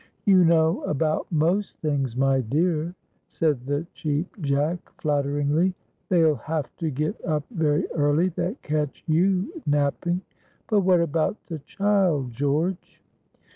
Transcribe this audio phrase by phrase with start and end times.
[0.25, 2.95] "You know about most things, my dear,"
[3.27, 5.75] said the Cheap Jack, flatteringly.
[6.09, 10.21] "They'll have to get up very early that catch you napping.
[10.67, 12.99] But what about the child, George?"